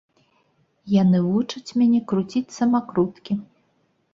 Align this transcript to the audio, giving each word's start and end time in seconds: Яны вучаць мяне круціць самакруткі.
Яны 1.01 1.19
вучаць 1.27 1.75
мяне 1.81 2.01
круціць 2.13 2.55
самакруткі. 2.59 3.33